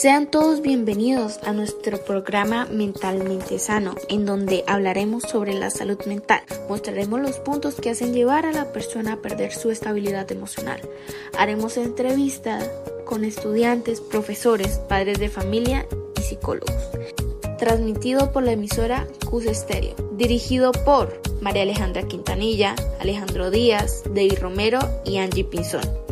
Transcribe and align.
Sean 0.00 0.30
todos 0.30 0.62
bienvenidos 0.62 1.40
a 1.42 1.52
nuestro 1.52 2.02
programa 2.02 2.64
Mentalmente 2.72 3.58
Sano, 3.58 3.96
en 4.08 4.24
donde 4.24 4.64
hablaremos 4.66 5.24
sobre 5.24 5.52
la 5.52 5.68
salud 5.68 5.98
mental. 6.06 6.40
Mostraremos 6.70 7.20
los 7.20 7.36
puntos 7.36 7.74
que 7.74 7.90
hacen 7.90 8.14
llevar 8.14 8.46
a 8.46 8.52
la 8.52 8.72
persona 8.72 9.12
a 9.12 9.16
perder 9.18 9.52
su 9.52 9.70
estabilidad 9.70 10.32
emocional. 10.32 10.80
Haremos 11.36 11.76
entrevistas 11.76 12.66
con 13.04 13.26
estudiantes, 13.26 14.00
profesores, 14.00 14.78
padres 14.88 15.18
de 15.18 15.28
familia 15.28 15.86
y 16.18 16.22
psicólogos. 16.22 16.88
Transmitido 17.58 18.32
por 18.32 18.42
la 18.42 18.52
emisora 18.52 19.06
Cus 19.28 19.44
Estéreo. 19.44 19.96
Dirigido 20.12 20.72
por 20.72 21.20
María 21.42 21.64
Alejandra 21.64 22.08
Quintanilla, 22.08 22.74
Alejandro 23.00 23.50
Díaz, 23.50 24.04
David 24.06 24.38
Romero 24.40 24.78
y 25.04 25.18
Angie 25.18 25.44
Pinzón. 25.44 26.09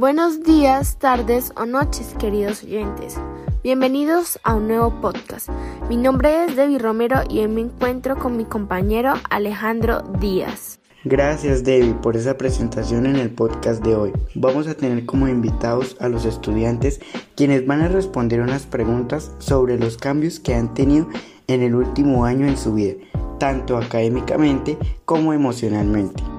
Buenos 0.00 0.42
días, 0.42 0.96
tardes 0.98 1.52
o 1.58 1.66
noches, 1.66 2.14
queridos 2.18 2.64
oyentes. 2.64 3.18
Bienvenidos 3.62 4.40
a 4.44 4.54
un 4.54 4.66
nuevo 4.66 4.98
podcast. 5.02 5.50
Mi 5.90 5.98
nombre 5.98 6.46
es 6.46 6.56
Debbie 6.56 6.78
Romero 6.78 7.20
y 7.28 7.40
hoy 7.40 7.48
me 7.48 7.60
encuentro 7.60 8.16
con 8.16 8.34
mi 8.34 8.46
compañero 8.46 9.12
Alejandro 9.28 10.00
Díaz. 10.18 10.80
Gracias 11.04 11.64
Debbie 11.64 11.92
por 11.92 12.16
esa 12.16 12.38
presentación 12.38 13.04
en 13.04 13.16
el 13.16 13.28
podcast 13.28 13.84
de 13.84 13.94
hoy. 13.94 14.12
Vamos 14.34 14.68
a 14.68 14.74
tener 14.74 15.04
como 15.04 15.28
invitados 15.28 15.98
a 16.00 16.08
los 16.08 16.24
estudiantes 16.24 16.98
quienes 17.36 17.66
van 17.66 17.82
a 17.82 17.88
responder 17.88 18.40
unas 18.40 18.64
preguntas 18.64 19.32
sobre 19.36 19.78
los 19.78 19.98
cambios 19.98 20.40
que 20.40 20.54
han 20.54 20.72
tenido 20.72 21.08
en 21.46 21.60
el 21.60 21.74
último 21.74 22.24
año 22.24 22.46
en 22.46 22.56
su 22.56 22.72
vida, 22.72 22.94
tanto 23.38 23.76
académicamente 23.76 24.78
como 25.04 25.34
emocionalmente 25.34 26.29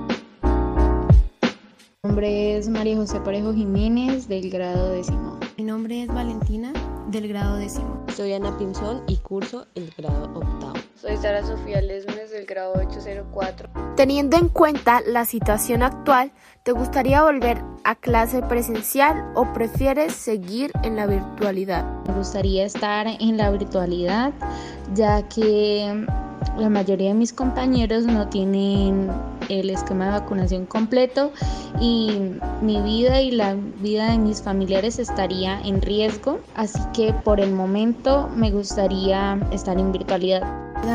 nombre 2.11 2.57
es 2.57 2.67
María 2.67 2.97
José 2.97 3.21
Parejo 3.21 3.53
Jiménez 3.53 4.27
del 4.27 4.49
grado 4.49 4.91
décimo. 4.91 5.39
Mi 5.57 5.63
nombre 5.63 6.03
es 6.03 6.09
Valentina 6.09 6.73
del 7.07 7.29
grado 7.29 7.55
décimo. 7.55 8.05
Soy 8.13 8.33
Ana 8.33 8.57
Pinzón 8.57 9.01
y 9.07 9.15
curso 9.15 9.65
el 9.75 9.89
grado 9.97 10.25
octavo. 10.33 10.73
Soy 10.93 11.15
Sara 11.15 11.41
Sofía 11.41 11.79
Lesmes 11.81 12.31
del 12.31 12.45
grado 12.45 12.73
804. 12.73 13.69
Teniendo 13.95 14.35
en 14.35 14.49
cuenta 14.49 14.99
la 15.07 15.23
situación 15.23 15.83
actual, 15.83 16.33
¿te 16.63 16.73
gustaría 16.73 17.23
volver 17.23 17.59
a 17.85 17.95
clase 17.95 18.41
presencial 18.41 19.31
o 19.33 19.53
prefieres 19.53 20.11
seguir 20.11 20.73
en 20.83 20.97
la 20.97 21.07
virtualidad? 21.07 21.85
Me 22.07 22.13
gustaría 22.13 22.65
estar 22.65 23.07
en 23.07 23.37
la 23.37 23.51
virtualidad 23.51 24.33
ya 24.93 25.25
que 25.29 26.05
la 26.57 26.69
mayoría 26.69 27.09
de 27.09 27.13
mis 27.13 27.33
compañeros 27.33 28.05
no 28.05 28.27
tienen 28.27 29.09
el 29.49 29.69
esquema 29.69 30.05
de 30.05 30.11
vacunación 30.11 30.65
completo 30.65 31.31
y 31.79 32.17
mi 32.61 32.81
vida 32.81 33.21
y 33.21 33.31
la 33.31 33.55
vida 33.55 34.11
de 34.11 34.17
mis 34.17 34.41
familiares 34.41 34.99
estaría 34.99 35.59
en 35.61 35.81
riesgo, 35.81 36.39
así 36.55 36.79
que 36.93 37.13
por 37.13 37.39
el 37.39 37.51
momento 37.51 38.29
me 38.35 38.51
gustaría 38.51 39.39
estar 39.51 39.77
en 39.77 39.91
virtualidad. 39.91 40.43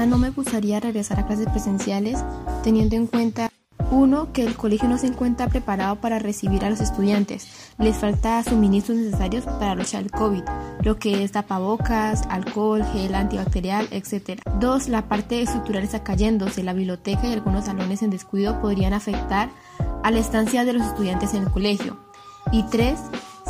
No 0.08 0.18
me 0.18 0.30
gustaría 0.30 0.80
regresar 0.80 1.20
a 1.20 1.26
clases 1.26 1.48
presenciales 1.48 2.18
teniendo 2.62 2.96
en 2.96 3.06
cuenta 3.06 3.50
uno, 3.96 4.32
que 4.32 4.44
el 4.44 4.56
colegio 4.56 4.88
no 4.88 4.98
se 4.98 5.06
encuentra 5.06 5.48
preparado 5.48 5.96
para 5.96 6.18
recibir 6.18 6.64
a 6.64 6.70
los 6.70 6.80
estudiantes. 6.80 7.48
Les 7.78 7.96
falta 7.96 8.42
suministros 8.42 8.98
necesarios 8.98 9.44
para 9.44 9.74
luchar 9.74 10.02
el 10.02 10.10
COVID, 10.10 10.42
lo 10.82 10.98
que 10.98 11.24
es 11.24 11.32
tapabocas, 11.32 12.22
alcohol, 12.28 12.84
gel 12.92 13.14
antibacterial, 13.14 13.88
etc. 13.90 14.40
Dos, 14.60 14.88
la 14.88 15.08
parte 15.08 15.40
estructural 15.42 15.82
está 15.82 16.04
cayéndose. 16.04 16.62
La 16.62 16.74
biblioteca 16.74 17.26
y 17.26 17.32
algunos 17.32 17.64
salones 17.64 18.02
en 18.02 18.10
descuido 18.10 18.60
podrían 18.60 18.92
afectar 18.92 19.50
a 20.02 20.10
la 20.10 20.18
estancia 20.18 20.64
de 20.64 20.74
los 20.74 20.86
estudiantes 20.86 21.34
en 21.34 21.44
el 21.44 21.50
colegio. 21.50 21.98
Y 22.52 22.62
tres, 22.64 23.00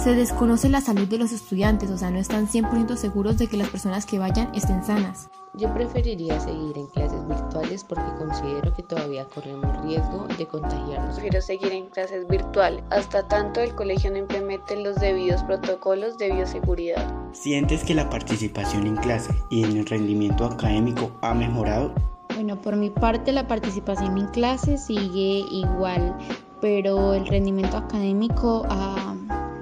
se 0.07 0.15
desconoce 0.15 0.69
la 0.69 0.81
salud 0.81 1.09
de 1.09 1.19
los 1.19 1.33
estudiantes, 1.33 1.91
o 1.91 1.99
sea, 1.99 2.13
no 2.13 2.19
están 2.19 2.47
100% 2.47 2.95
seguros 2.95 3.39
de 3.39 3.49
que 3.49 3.57
las 3.57 3.71
personas 3.71 4.07
que 4.07 4.21
vayan 4.21 4.55
estén 4.55 4.85
sanas. 4.85 5.29
Yo 5.55 5.75
preferiría 5.75 6.39
seguir 6.39 6.79
en 6.79 6.87
clases 6.87 7.27
virtuales 7.27 7.83
porque 7.83 8.15
considero 8.17 8.73
que 8.73 8.85
todavía 8.85 9.25
corremos 9.25 9.83
riesgo 9.83 10.29
de 10.39 10.47
contagiarnos. 10.47 11.17
Prefiero 11.17 11.43
seguir 11.43 11.73
en 11.73 11.87
clases 11.87 12.25
virtuales 12.29 12.85
hasta 12.91 13.27
tanto 13.27 13.59
el 13.59 13.75
colegio 13.75 14.13
no 14.13 14.19
implemente 14.19 14.81
los 14.81 14.95
debidos 14.95 15.43
protocolos 15.43 16.17
de 16.19 16.35
bioseguridad. 16.35 17.13
¿Sientes 17.33 17.83
que 17.83 17.97
la 17.97 18.09
participación 18.09 18.87
en 18.87 18.95
clase 18.95 19.35
y 19.51 19.65
en 19.65 19.77
el 19.77 19.87
rendimiento 19.87 20.45
académico 20.45 21.11
ha 21.21 21.35
mejorado? 21.35 21.93
Bueno, 22.33 22.63
por 22.63 22.77
mi 22.77 22.91
parte 22.91 23.33
la 23.33 23.49
participación 23.49 24.17
en 24.19 24.29
clase 24.29 24.79
sigue 24.79 25.45
igual, 25.51 26.17
pero 26.61 27.15
el 27.15 27.27
rendimiento 27.27 27.77
académico 27.77 28.65
ha 28.71 29.16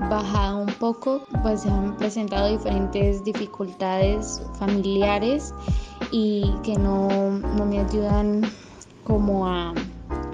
bajado 0.09 0.59
un 0.59 0.73
poco, 0.75 1.23
pues 1.43 1.63
se 1.63 1.71
han 1.71 1.97
presentado 1.97 2.49
diferentes 2.49 3.25
dificultades 3.25 4.43
familiares 4.59 5.55
y 6.11 6.53
que 6.63 6.77
no, 6.77 7.31
no 7.31 7.67
me 7.67 7.81
ayudan 7.81 8.43
como 9.05 9.47
a, 9.47 9.75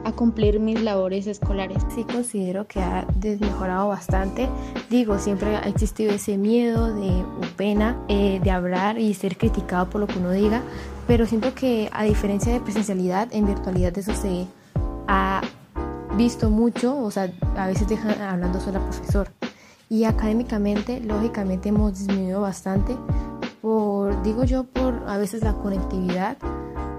a, 0.04 0.12
cumplir 0.12 0.60
mis 0.60 0.80
labores 0.82 1.26
escolares. 1.26 1.82
Sí 1.94 2.04
considero 2.04 2.66
que 2.66 2.80
ha 2.80 3.06
desmejorado 3.16 3.88
bastante. 3.88 4.48
Digo, 4.88 5.18
siempre 5.18 5.56
ha 5.56 5.68
existido 5.68 6.12
ese 6.12 6.36
miedo 6.36 6.94
de 6.94 7.24
pena 7.56 7.96
eh, 8.08 8.40
de 8.42 8.50
hablar 8.50 8.98
y 8.98 9.14
ser 9.14 9.36
criticado 9.36 9.90
por 9.90 10.00
lo 10.00 10.06
que 10.06 10.18
uno 10.18 10.30
diga, 10.30 10.62
pero 11.06 11.26
siento 11.26 11.54
que 11.54 11.88
a 11.92 12.04
diferencia 12.04 12.52
de 12.52 12.60
presencialidad, 12.60 13.28
en 13.32 13.46
virtualidad 13.46 13.96
eso 13.98 14.14
se 14.14 14.46
ha 15.08 15.40
visto 16.16 16.50
mucho, 16.50 16.96
o 16.98 17.10
sea, 17.10 17.32
a 17.56 17.66
veces 17.66 17.88
dejan 17.88 18.20
hablando 18.20 18.60
solo 18.60 18.78
al 18.78 18.84
profesor. 18.84 19.30
Y 19.92 20.04
académicamente, 20.04 21.00
lógicamente, 21.00 21.70
hemos 21.70 21.98
disminuido 21.98 22.40
bastante 22.40 22.96
por, 23.60 24.22
digo 24.22 24.44
yo, 24.44 24.62
por 24.62 25.02
a 25.08 25.18
veces 25.18 25.42
la 25.42 25.54
conectividad. 25.54 26.36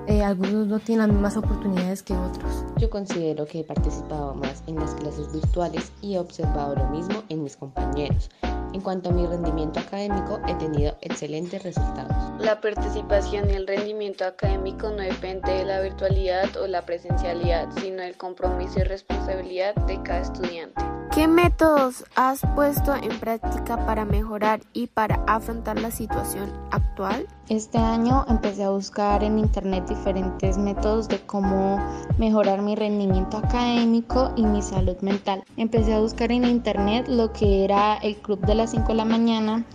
Eh, 0.08 0.22
algunos 0.22 0.68
no 0.68 0.78
tienen 0.80 1.08
las 1.08 1.14
mismas 1.16 1.38
oportunidades 1.38 2.04
que 2.04 2.14
otros. 2.14 2.66
Yo 2.78 2.90
considero 2.90 3.46
que 3.46 3.62
he 3.62 3.64
participado 3.64 4.36
más 4.36 4.62
en 4.68 4.76
las 4.76 4.94
clases 4.96 5.32
virtuales 5.32 5.90
y 6.02 6.16
he 6.16 6.20
observado 6.20 6.76
lo 6.76 6.90
mismo 6.90 7.24
en 7.30 7.44
mis 7.44 7.56
compañeros. 7.56 8.30
En 8.74 8.82
cuanto 8.82 9.10
a 9.10 9.14
mi 9.14 9.26
rendimiento 9.26 9.80
académico, 9.80 10.42
he 10.50 10.56
tenido 10.56 10.98
excelentes 11.00 11.64
resultados. 11.64 12.44
La 12.44 12.60
participación 12.60 13.50
y 13.52 13.54
el 13.54 13.68
rendimiento 13.68 14.26
académico 14.26 14.90
no 14.90 15.02
depende 15.02 15.50
de 15.54 15.64
la 15.64 15.80
virtualidad 15.80 16.58
o 16.58 16.68
la 16.68 16.82
presencialidad, 16.82 17.70
sino 17.80 18.02
del 18.02 18.18
compromiso 18.18 18.80
y 18.80 18.84
responsabilidad 18.84 19.76
de 19.88 20.02
cada 20.04 20.20
estudiante. 20.20 21.01
¿Qué 21.14 21.28
métodos 21.28 22.06
has 22.16 22.40
puesto 22.56 22.96
en 22.96 23.20
práctica 23.20 23.86
para 23.86 24.06
mejorar 24.06 24.62
y 24.72 24.88
para 24.88 25.22
afrontar 25.28 25.78
la 25.78 25.92
situación 25.92 26.50
actual? 26.72 27.28
Este 27.50 27.78
año 27.78 28.26
empecé 28.30 28.64
a 28.64 28.70
buscar 28.70 29.22
en 29.22 29.38
internet 29.38 29.90
diferentes 29.90 30.58
métodos 30.58 31.10
de 31.10 31.20
cómo 31.20 31.86
mejorar 32.18 32.62
mi 32.62 32.78
rendimiento 32.78 33.38
académico 33.40 34.32
y 34.38 34.46
mi 34.46 34.62
salud 34.62 34.96
mental. 35.02 35.44
Empecé 35.58 35.96
a 35.96 36.00
buscar 36.00 36.32
en 36.32 36.46
internet 36.46 37.10
lo 37.10 37.34
que 37.34 37.66
era 37.66 37.98
el 37.98 38.16
club 38.16 38.40
de 38.46 38.56
las 38.56 38.72
5 38.72 38.88
de 38.88 38.96
la 38.96 39.06
mañana 39.06 39.66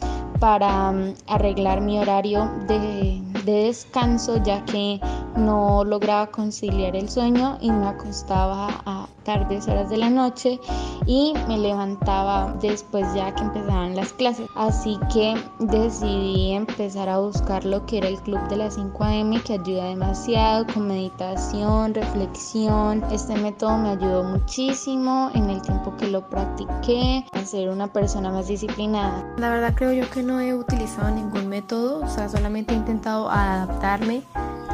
para 0.41 0.91
mm, 0.91 1.15
arreglar 1.27 1.83
mi 1.83 1.99
horario 1.99 2.51
de, 2.67 3.21
de 3.47 3.65
descanso 3.65 4.37
ya 4.43 4.65
que 4.67 5.01
no 5.37 5.85
lograba 5.85 6.27
conciliar 6.27 6.97
el 6.97 7.09
sueño 7.09 7.59
y 7.61 7.71
me 7.71 7.87
acostaba 7.87 8.69
a 8.85 9.07
tardes 9.25 9.67
horas 9.67 9.91
de 9.91 9.97
la 9.97 10.09
noche 10.09 10.61
y 11.05 11.35
me 11.49 11.59
levantaba 11.59 12.57
después 12.61 13.07
ya 13.15 13.35
que 13.35 13.43
empezaban 13.43 13.97
las 13.97 14.13
clases. 14.13 14.49
Así 14.55 14.99
que 15.13 15.35
decidí 15.59 16.53
empezar 16.53 17.09
a 17.09 17.19
buscar 17.19 17.65
lo 17.65 17.85
que 17.87 17.99
era 17.99 18.09
el 18.09 18.21
club 18.21 18.41
de 18.49 18.57
las 18.57 18.75
5 18.75 19.05
am 19.05 19.43
que 19.43 19.55
ayuda 19.55 19.85
demasiado 19.89 20.67
con 20.73 20.87
meditación, 20.87 21.93
reflexión. 21.93 23.05
Este 23.11 23.35
método 23.37 23.77
me 23.79 23.91
ayudó 23.91 24.23
muchísimo 24.23 25.31
en 25.35 25.51
el 25.51 25.61
tiempo 25.61 25.95
que 25.97 26.07
lo 26.07 26.29
practiqué 26.29 27.25
a 27.33 27.45
ser 27.45 27.69
una 27.69 27.93
persona 27.93 28.31
más 28.31 28.47
disciplinada. 28.47 29.25
La 29.39 29.51
verdad 29.51 29.75
creo 29.75 29.93
yo 29.93 30.09
que 30.11 30.23
no 30.23 30.41
he 30.41 30.55
utilizado 30.55 31.11
ningún 31.11 31.49
método, 31.49 32.01
o 32.01 32.09
sea, 32.09 32.29
solamente 32.29 32.75
he 32.75 32.77
intentado 32.77 33.29
adaptarme 33.37 34.23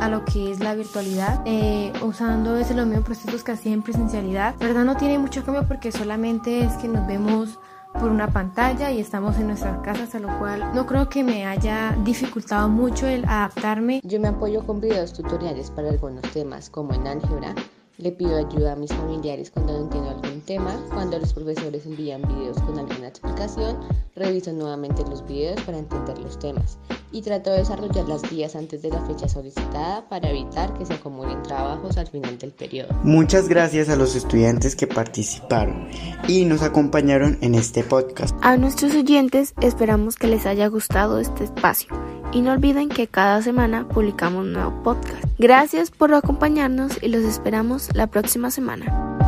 a 0.03 0.09
lo 0.09 0.25
que 0.25 0.51
es 0.51 0.59
la 0.59 0.75
virtualidad, 0.75 1.43
eh, 1.45 1.93
usando 2.03 2.57
ese 2.57 2.75
los 2.75 2.87
mismos 2.87 3.05
procesos 3.05 3.45
que 3.45 3.53
hacía 3.53 3.73
en 3.73 3.83
presencialidad. 3.83 4.57
verdad 4.59 4.85
no 4.85 4.97
tiene 4.97 5.19
mucho 5.19 5.45
cambio 5.45 5.65
porque 5.69 5.93
solamente 5.93 6.65
es 6.65 6.73
que 6.75 6.89
nos 6.89 7.07
vemos 7.07 7.61
por 7.93 8.11
una 8.11 8.29
pantalla 8.29 8.91
y 8.91 9.01
estamos 9.01 9.37
en 9.37 9.49
nuestras 9.49 9.79
casas, 9.83 10.15
a 10.15 10.19
lo 10.19 10.39
cual 10.39 10.73
no 10.75 10.87
creo 10.87 11.09
que 11.09 11.23
me 11.23 11.47
haya 11.47 11.97
dificultado 12.05 12.69
mucho 12.69 13.07
el 13.07 13.25
adaptarme. 13.27 14.01
Yo 14.03 14.19
me 14.19 14.29
apoyo 14.29 14.67
con 14.67 14.81
videos 14.81 15.13
tutoriales 15.13 15.71
para 15.71 15.91
algunos 15.91 16.23
temas 16.33 16.69
como 16.69 16.95
en 16.95 17.07
álgebra. 17.07 17.55
Le 17.99 18.11
pido 18.11 18.39
ayuda 18.39 18.73
a 18.73 18.77
mis 18.77 18.93
familiares 18.93 19.51
cuando 19.51 19.75
no 19.75 19.81
entiendo 19.85 20.11
algún 20.11 20.41
tema. 20.41 20.75
Cuando 20.93 21.19
los 21.19 21.33
profesores 21.33 21.87
envían 21.87 22.23
videos 22.23 22.61
con 22.63 22.79
alguna 22.79 23.07
explicación, 23.09 23.77
reviso 24.17 24.53
nuevamente 24.53 25.05
los 25.09 25.25
videos 25.27 25.61
para 25.63 25.79
entender 25.79 26.19
los 26.19 26.39
temas 26.39 26.79
y 27.13 27.23
trato 27.23 27.51
de 27.51 27.59
desarrollar 27.59 28.09
las 28.09 28.23
guías 28.29 28.57
antes 28.57 28.83
de 28.83 28.91
la 28.91 29.01
fecha 29.07 29.29
solicitada 29.29 30.09
para 30.09 30.31
evitar 30.31 30.73
que 30.75 30.87
se 30.87 30.95
acumulen 30.95 31.43
trabajos 31.43 31.97
al 31.99 32.09
final 32.09 32.39
del 32.39 32.53
periodo. 32.53 32.89
Muchas 33.03 33.49
gracias 33.49 33.89
a 33.89 33.97
los 33.97 34.17
estudiantes 34.17 34.75
que 34.75 34.87
participaron 34.87 35.89
y 36.27 36.45
nos 36.45 36.63
acompañaron 36.63 37.39
en 37.41 37.55
este 37.55 37.83
podcast. 37.83 38.35
A 38.43 38.57
nuestros 38.57 38.95
oyentes 38.95 39.55
esperamos 39.61 40.17
que 40.17 40.27
les 40.27 40.47
haya 40.47 40.67
gustado 40.69 41.19
este 41.19 41.45
espacio 41.45 41.89
y 42.33 42.41
no 42.41 42.53
olviden 42.53 42.89
que 42.89 43.07
cada 43.07 43.43
semana 43.43 43.87
publicamos 43.89 44.47
un 44.47 44.55
nuevo 44.55 44.83
podcast. 44.83 45.25
Gracias 45.39 45.91
por 45.91 46.15
acompañarnos 46.15 47.03
y 47.03 47.09
los 47.09 47.25
esperamos 47.25 47.89
la 47.95 48.07
próxima 48.07 48.51
semana. 48.51 49.22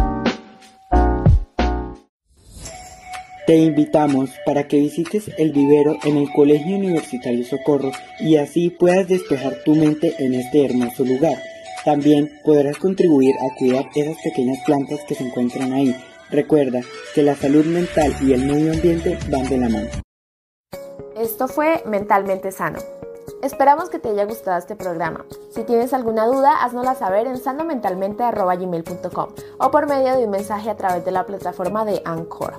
Te 3.47 3.57
invitamos 3.57 4.31
para 4.47 4.67
que 4.69 4.79
visites 4.79 5.31
el 5.37 5.53
vivero 5.53 5.99
en 6.05 6.17
el 6.17 6.33
Colegio 6.33 6.77
Universitario 6.77 7.45
Socorro 7.45 7.93
y 8.19 8.37
así 8.37 8.71
puedas 8.71 9.07
despejar 9.07 9.57
tu 9.67 9.75
mente 9.75 10.15
en 10.19 10.33
este 10.33 10.65
hermoso 10.65 11.05
lugar. 11.05 11.37
También 11.85 12.41
podrás 12.43 12.79
contribuir 12.79 13.35
a 13.37 13.55
cuidar 13.59 13.91
esas 13.95 14.17
pequeñas 14.23 14.57
plantas 14.65 15.01
que 15.07 15.15
se 15.15 15.25
encuentran 15.25 15.75
ahí. 15.75 15.95
Recuerda 16.31 16.81
que 17.15 17.23
la 17.23 17.35
salud 17.35 17.67
mental 17.67 18.15
y 18.23 18.33
el 18.33 18.47
medio 18.47 18.73
ambiente 18.73 19.19
van 19.31 19.47
de 19.47 19.59
la 19.59 19.69
mano. 19.69 19.91
Esto 21.15 21.47
fue 21.47 21.83
Mentalmente 21.85 22.51
Sano. 22.51 22.79
Esperamos 23.43 23.91
que 23.91 23.99
te 23.99 24.09
haya 24.09 24.25
gustado 24.25 24.57
este 24.57 24.75
programa. 24.75 25.27
Si 25.55 25.65
tienes 25.65 25.93
alguna 25.93 26.27
duda, 26.27 26.65
haznosla 26.65 26.95
saber 26.95 27.27
en 27.27 27.37
sanomentalmente.gmail.com 27.37 29.29
o 29.59 29.71
por 29.71 29.87
medio 29.87 30.17
de 30.17 30.25
un 30.25 30.31
mensaje 30.31 30.71
a 30.71 30.77
través 30.79 31.05
de 31.05 31.11
la 31.11 31.27
plataforma 31.27 31.85
de 31.85 32.01
Anchor. 32.07 32.55